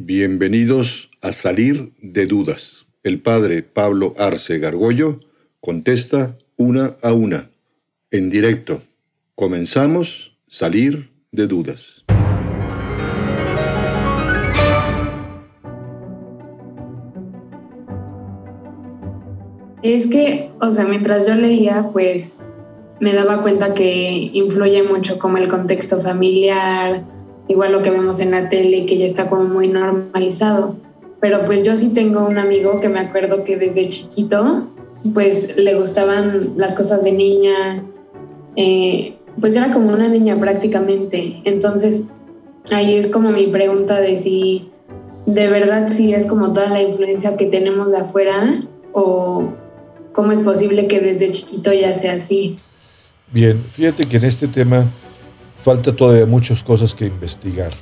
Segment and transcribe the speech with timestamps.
[0.00, 2.86] Bienvenidos a Salir de Dudas.
[3.02, 5.18] El padre Pablo Arce Gargollo
[5.58, 7.50] contesta una a una,
[8.12, 8.80] en directo.
[9.34, 12.04] Comenzamos Salir de Dudas.
[19.82, 22.54] Es que, o sea, mientras yo leía, pues
[23.00, 27.17] me daba cuenta que influye mucho como el contexto familiar,
[27.48, 30.76] igual lo que vemos en la tele, que ya está como muy normalizado.
[31.20, 34.68] Pero pues yo sí tengo un amigo que me acuerdo que desde chiquito,
[35.12, 37.82] pues le gustaban las cosas de niña,
[38.54, 41.40] eh, pues era como una niña prácticamente.
[41.44, 42.08] Entonces
[42.70, 44.70] ahí es como mi pregunta de si
[45.26, 49.52] de verdad sí es como toda la influencia que tenemos de afuera o
[50.12, 52.58] cómo es posible que desde chiquito ya sea así.
[53.32, 54.86] Bien, fíjate que en este tema
[55.58, 57.72] falta todavía muchas cosas que investigar.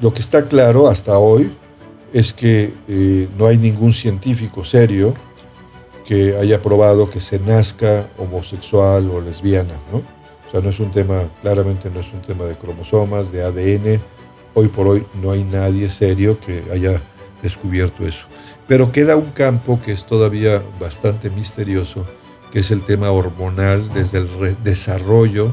[0.00, 1.52] Lo que está claro hasta hoy
[2.12, 5.14] es que eh, no hay ningún científico serio
[6.04, 9.74] que haya probado que se nazca homosexual o lesbiana.
[9.90, 9.98] ¿no?
[9.98, 14.00] O sea, no es un tema, claramente no es un tema de cromosomas, de ADN.
[14.54, 17.00] Hoy por hoy no hay nadie serio que haya
[17.42, 18.26] descubierto eso.
[18.66, 22.06] Pero queda un campo que es todavía bastante misterioso,
[22.52, 25.52] que es el tema hormonal desde el desarrollo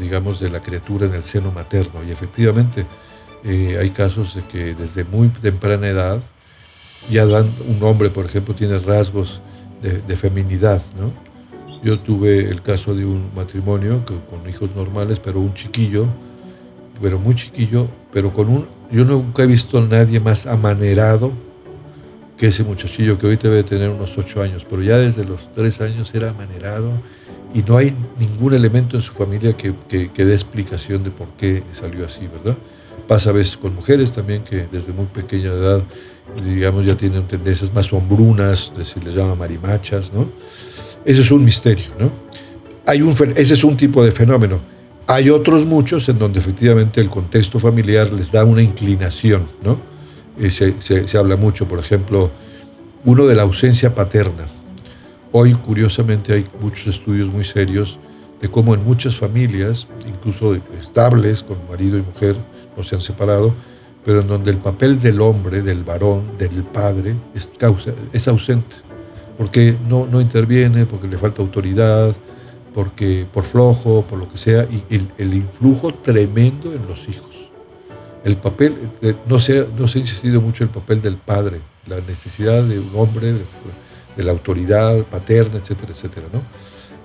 [0.00, 2.02] digamos, de la criatura en el seno materno.
[2.06, 2.86] Y efectivamente
[3.44, 6.20] eh, hay casos de que desde muy temprana edad
[7.10, 9.40] ya dan, un hombre, por ejemplo, tiene rasgos
[9.82, 10.82] de, feminidad.
[10.98, 11.12] ¿no?
[11.82, 16.06] Yo tuve el caso de un matrimonio con hijos normales, pero un chiquillo,
[17.00, 18.66] pero muy chiquillo, pero con un...
[18.90, 21.32] Yo nunca he visto a nadie más amanerado
[22.36, 25.80] que ese muchachillo que hoy debe tener unos ocho años, pero ya desde los tres
[25.80, 26.90] años era amanerado
[27.54, 31.62] y no hay ningún elemento en su familia que, que, dé explicación de por qué
[31.78, 32.56] salió así, ¿verdad?
[33.06, 35.82] Pasa a veces con mujeres también que desde muy pequeña edad,
[36.44, 40.28] digamos, ya tienen tendencias más sombrunas, se les llama marimachas, ¿no?
[41.04, 42.10] Ese es un misterio, ¿no?
[42.84, 44.60] Hay un, ese es un tipo de fenómeno.
[45.06, 49.78] Hay otros muchos en donde efectivamente el contexto familiar les da una inclinación, ¿no?
[50.38, 52.30] Eh, se, se, se habla mucho, por ejemplo,
[53.04, 54.46] uno de la ausencia paterna.
[55.32, 57.98] Hoy, curiosamente, hay muchos estudios muy serios
[58.40, 62.36] de cómo en muchas familias, incluso estables, con marido y mujer,
[62.76, 63.52] no se han separado,
[64.04, 68.76] pero en donde el papel del hombre, del varón, del padre, es, causa, es ausente,
[69.36, 72.14] porque no, no interviene, porque le falta autoridad,
[72.72, 74.84] porque por flojo, por lo que sea, y
[75.18, 77.34] el, influjo tremendo en los hijos.
[78.22, 82.00] El papel, eh, no se, no se ha insistido mucho el papel del padre, la
[82.00, 83.34] necesidad de un hombre,
[84.24, 86.26] la autoridad paterna, etcétera, etcétera.
[86.32, 86.42] ¿no?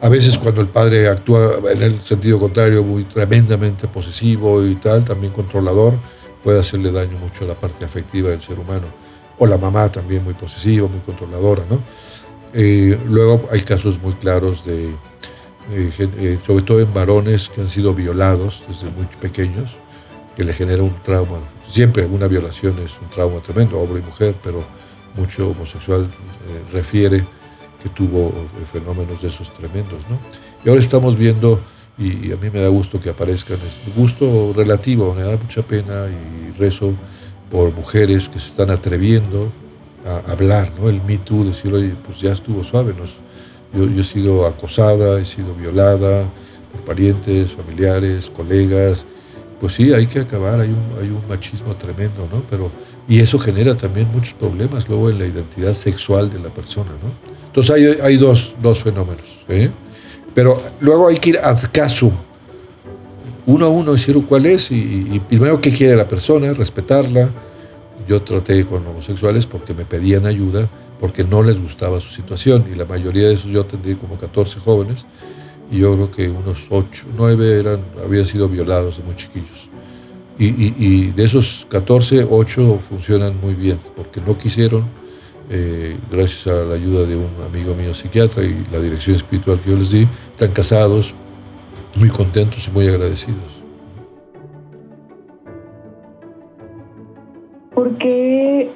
[0.01, 5.05] A veces cuando el padre actúa en el sentido contrario, muy tremendamente posesivo y tal,
[5.05, 5.93] también controlador,
[6.43, 8.87] puede hacerle daño mucho a la parte afectiva del ser humano.
[9.37, 11.63] O la mamá también muy posesiva, muy controladora.
[11.69, 11.81] ¿no?
[12.53, 14.89] Eh, luego hay casos muy claros de,
[15.71, 19.71] eh, eh, sobre todo en varones que han sido violados desde muy pequeños,
[20.35, 21.37] que le genera un trauma.
[21.71, 24.63] Siempre una violación es un trauma tremendo, hombre y mujer, pero
[25.15, 27.23] mucho homosexual eh, refiere
[27.81, 29.99] que tuvo eh, fenómenos de esos tremendos.
[30.09, 30.19] ¿no?
[30.63, 31.59] Y ahora estamos viendo,
[31.97, 36.07] y, a mí me da gusto que aparezcan, es gusto relativo, me da mucha pena
[36.07, 36.93] y rezo
[37.49, 39.51] por mujeres que se están atreviendo
[40.05, 40.89] a hablar, ¿no?
[40.89, 42.93] el Me Too, decir, oye, pues ya estuvo suave,
[43.73, 46.25] yo, yo he sido acosada, he sido violada
[46.71, 49.05] por parientes, familiares, colegas,
[49.61, 52.41] pues sí, hay que acabar, hay un, hay un machismo tremendo, ¿no?
[52.49, 52.71] Pero,
[53.07, 57.31] y eso genera también muchos problemas luego en la identidad sexual de la persona, ¿no?
[57.45, 59.69] Entonces hay, hay dos, dos, fenómenos, ¿eh?
[60.33, 62.11] Pero luego hay que ir ad caso,
[63.45, 67.29] uno a uno, decir cuál es, y, primero qué quiere la persona, respetarla.
[68.07, 70.67] Yo traté con homosexuales porque me pedían ayuda,
[70.99, 74.59] porque no les gustaba su situación, y la mayoría de esos yo atendí como 14
[74.59, 75.05] jóvenes,
[75.71, 79.69] y yo creo que unos ocho, nueve eran, habían sido violados de muy chiquillos.
[80.37, 84.85] Y, de esos 14, 8 funcionan muy bien, porque no quisieron,
[85.51, 89.69] eh, gracias a la ayuda de un amigo mío psiquiatra y la dirección espiritual que
[89.69, 91.13] yo les di, están casados,
[91.95, 93.61] muy contentos y muy agradecidos.
[97.75, 98.71] ¿Por qué,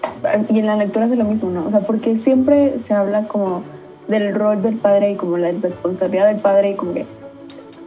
[0.52, 1.66] y en la lectura es lo mismo, ¿no?
[1.66, 3.64] O sea, porque siempre se habla como
[4.08, 7.06] del rol del padre y como la responsabilidad del padre y como que,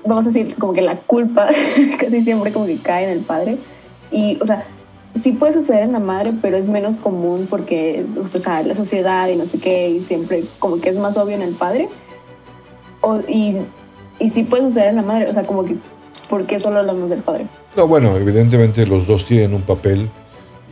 [0.04, 1.46] vamos a decir, como que la culpa
[2.00, 3.58] casi siempre como que cae en el padre.
[4.10, 4.66] Y, o sea,
[5.14, 9.28] sí puede suceder en la madre, pero es menos común porque usted sabe, la sociedad
[9.28, 11.88] y no sé qué, y siempre como que es más obvio en el padre.
[13.00, 13.56] O, y,
[14.18, 15.76] y sí puede suceder en la madre, o sea, como que,
[16.28, 17.46] ¿por qué solo hablamos del padre?
[17.76, 20.10] No, bueno, evidentemente los dos tienen un papel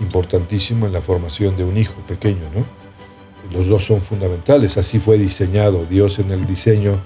[0.01, 2.86] importantísimo en la formación de un hijo pequeño, ¿no?
[3.53, 6.99] Los dos son fundamentales, así fue diseñado Dios en el diseño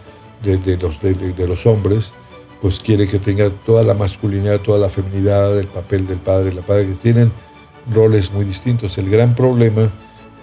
[0.43, 2.13] de, los, de, los hombres,
[2.61, 6.63] pues quiere que tenga toda la masculinidad, toda la feminidad, el papel del padre, la
[6.63, 7.31] padre, que tienen
[7.93, 8.97] roles muy distintos.
[8.99, 9.91] El gran problema,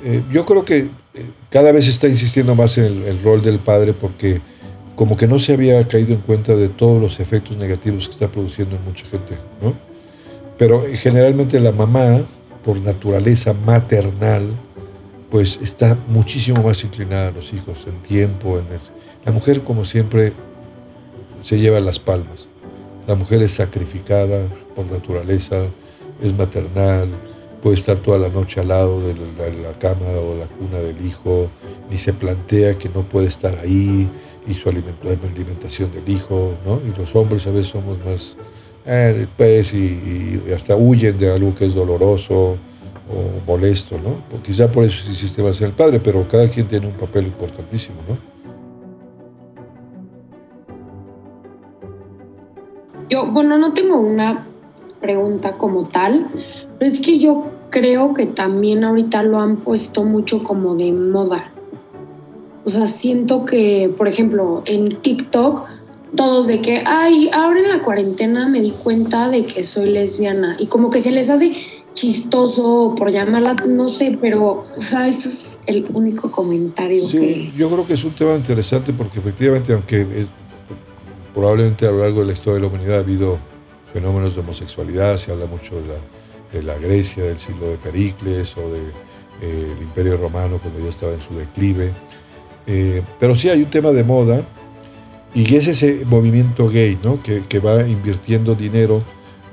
[0.03, 0.89] eh, yo creo que eh,
[1.49, 4.41] cada vez está insistiendo más en el, el, rol del padre porque
[4.95, 8.27] como que no se había caído en cuenta de todos los efectos negativos que está
[8.27, 9.73] produciendo en mucha gente, ¿no?
[10.57, 12.21] Pero generalmente la mamá,
[12.65, 14.49] por naturaleza maternal,
[15.29, 18.57] pues está muchísimo más inclinada a los hijos en tiempo.
[18.57, 18.65] En
[19.25, 20.33] La mujer, como siempre,
[21.41, 22.47] se lleva las palmas.
[23.07, 25.63] La mujer es sacrificada por naturaleza,
[26.21, 27.09] es maternal,
[27.61, 31.49] puede estar toda la noche al lado de la, cama o la cuna del hijo,
[31.89, 34.09] ni se plantea que no puede estar ahí,
[34.47, 36.79] y su alimentación del hijo, ¿no?
[36.87, 38.37] Y los hombres a veces somos más
[38.85, 42.57] eh, pues, y, hasta huyen de algo que es doloroso
[43.09, 44.37] o molesto, ¿no?
[44.43, 47.97] quizá por eso insiste más en el padre, pero cada quien tiene un papel importantísimo,
[48.07, 48.37] ¿no?
[53.09, 54.45] Yo, bueno, no tengo una
[54.99, 56.27] pregunta como tal,
[56.77, 61.51] pero es que yo creo que también ahorita lo han puesto mucho como de moda.
[62.65, 65.61] O sea, siento que, por ejemplo, en TikTok
[66.15, 70.55] todos de que, ay, ahora en la cuarentena me di cuenta de que soy lesbiana
[70.59, 71.53] y como que se les hace
[71.97, 77.71] chistoso por llamarla, no sé, pero, o sea, eso es el único comentario sí, Yo
[77.71, 80.05] creo que es un tema interesante porque efectivamente, aunque
[81.33, 83.39] probablemente a lo largo de la historia de la humanidad ha habido
[83.91, 85.73] fenómenos de homosexualidad, se habla mucho
[86.53, 88.91] de la, Grecia del siglo de Pericles o del
[89.41, 91.91] de, eh, Imperio Romano cuando ya estaba en su declive.
[92.67, 94.43] Eh, pero sí hay un tema de moda
[95.33, 97.23] y es ese movimiento gay, ¿no?
[97.23, 99.01] Que, que, va invirtiendo dinero.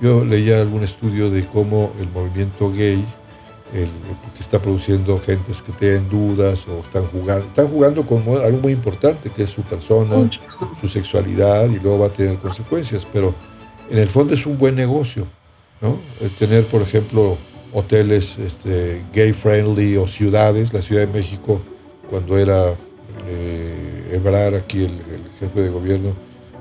[0.00, 3.04] Yo leía algún estudio de cómo el movimiento gay,
[3.72, 3.88] el,
[4.34, 8.72] que está produciendo gentes que tienen dudas o están jugando, están jugando con algo muy
[8.72, 10.30] importante, que es su persona,
[10.80, 13.06] su sexualidad, y luego va a tener consecuencias.
[13.12, 13.34] Pero
[13.90, 15.26] en el fondo es un buen negocio,
[15.80, 15.98] ¿no?
[16.38, 17.36] tener, por ejemplo,
[17.74, 21.60] hoteles este, gay friendly o ciudades, la Ciudad de México,
[22.08, 22.74] cuando era
[23.26, 25.00] eh, Ebrar, aquí el,
[25.40, 26.10] jefe de gobierno,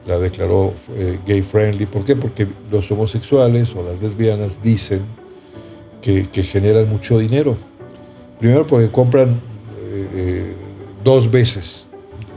[0.05, 1.85] la declaró eh, gay friendly.
[1.85, 2.15] ¿Por qué?
[2.15, 5.01] Porque los homosexuales o las lesbianas dicen
[6.01, 7.55] que, generan mucho dinero.
[8.39, 9.39] Primero porque compran
[10.15, 10.53] eh,
[11.03, 11.87] dos veces.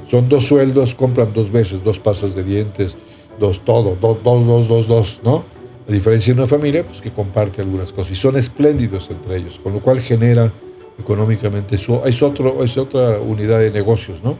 [0.09, 2.97] Son dos sueldos, compran dos veces, dos pasas de dientes,
[3.41, 5.45] dos todo, dos, dos, dos, dos, dos, ¿no?
[5.89, 8.13] La diferencia de una familia, pues que comparte algunas cosas.
[8.13, 10.53] Y son espléndidos entre ellos, con lo cual genera
[10.99, 11.77] económicamente.
[11.77, 14.37] Eso, es, otro, es otra unidad de negocios, ¿no?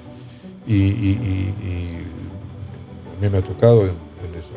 [0.67, 1.17] Y,
[3.17, 4.07] a mí me ha tocado en,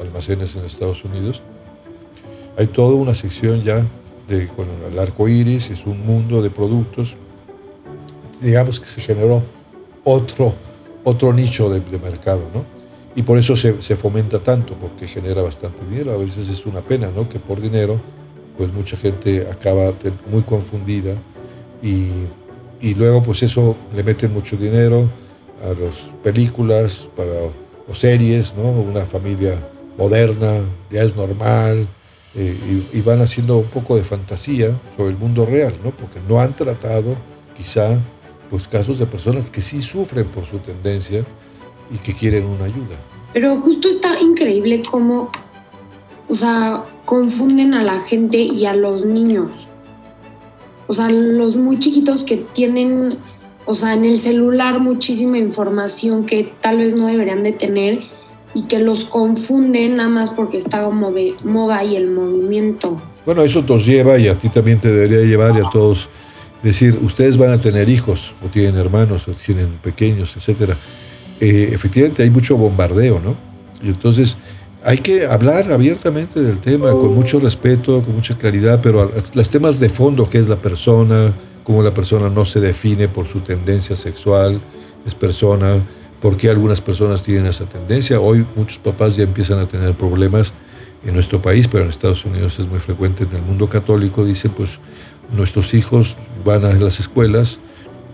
[0.02, 1.42] almacenes en Estados Unidos.
[2.58, 3.86] Hay toda una sección ya
[4.28, 7.16] de, con el arco iris, es un mundo de productos.
[8.42, 9.44] Digamos que se generó
[10.04, 10.54] otro,
[11.04, 12.66] otro nicho de, mercado, ¿no?
[13.16, 16.14] Y por eso se, se, fomenta tanto, porque genera bastante dinero.
[16.14, 17.28] A veces es una pena, ¿no?
[17.28, 18.00] Que por dinero,
[18.58, 19.94] pues mucha gente acaba
[20.30, 21.16] muy confundida
[21.82, 22.28] y,
[22.96, 25.10] luego pues eso le mete mucho dinero
[25.64, 27.50] a las películas, para,
[27.90, 28.70] o series, ¿no?
[28.70, 29.56] Una familia
[29.98, 31.88] moderna, ya es normal,
[32.36, 35.90] eh, y, van haciendo un poco de fantasía sobre el mundo real, ¿no?
[35.92, 37.16] Porque no han tratado
[37.58, 37.98] quizá
[38.52, 41.24] pues casos de personas que sí sufren por su tendencia
[41.92, 42.98] y que quieren una ayuda.
[43.34, 45.32] Pero justo está increíble cómo,
[46.28, 49.50] o sea, confunden a la gente y a los niños.
[50.88, 53.18] O sea, los muy chiquitos que tienen,
[53.70, 58.00] o sea, en el celular muchísima información que tal vez no deberían de tener
[58.56, 63.00] y que los confunden nada más porque está como de moda y el movimiento.
[63.28, 66.10] Bueno, eso nos lleva y a ti también te debería llevar y a todos
[66.64, 70.76] decir, ustedes van a tener hijos o tienen hermanos o tienen pequeños, etcétera.
[71.40, 73.36] Eh, efectivamente hay mucho bombardeo, ¿no?
[73.84, 74.36] Y entonces
[74.84, 79.80] hay que hablar abiertamente del tema, con mucho respeto, con mucha claridad, pero los temas
[79.80, 81.36] de fondo, que es la persona,
[81.70, 84.60] cómo la persona no se define por su tendencia sexual,
[85.06, 85.76] es persona,
[86.20, 88.20] por qué algunas personas tienen esa tendencia.
[88.20, 90.52] Hoy muchos papás ya empiezan a tener problemas
[91.06, 93.26] en nuestro país, pero en Estados Unidos es muy frecuente.
[93.26, 94.80] En el mundo católico dicen, pues
[95.32, 97.60] nuestros hijos van a las escuelas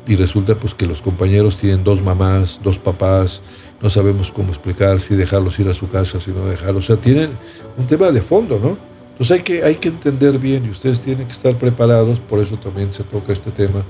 [0.05, 3.41] y resulta pues que los compañeros tienen dos mamás, dos papás,
[3.81, 6.83] no sabemos cómo explicar si dejarlos ir a su casa, si no dejarlos.
[6.83, 7.29] O sea, tienen
[7.77, 8.94] un tema de fondo, ¿no?
[9.15, 12.57] Entonces hay que, hay que entender bien y ustedes tienen que estar preparados, por eso
[12.57, 13.85] también se toca este tema,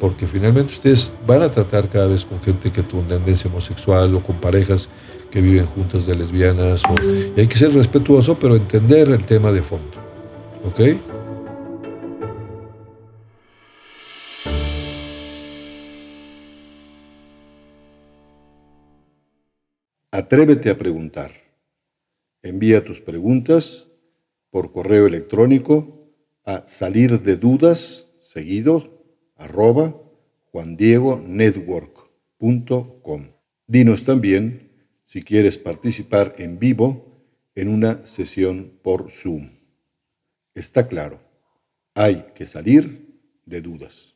[0.00, 4.20] porque finalmente ustedes van a tratar cada vez con gente que tuvo tendencia homosexual o
[4.20, 4.88] con parejas
[5.30, 6.82] que viven juntas de lesbianas.
[7.36, 9.96] Y hay que ser respetuoso, pero entender el tema de fondo.
[10.64, 10.80] ¿Ok?
[20.10, 21.30] Atrévete a preguntar.
[22.42, 23.86] Envía tus preguntas
[24.54, 29.02] por correo electrónico a salir de dudas seguido
[29.34, 30.00] arroba
[30.52, 33.30] juandiegonetwork.com.
[33.66, 34.70] Dinos también
[35.02, 37.20] si quieres participar en vivo
[37.56, 39.50] en una sesión por Zoom.
[40.54, 41.18] Está claro,
[41.92, 44.14] hay que salir de dudas.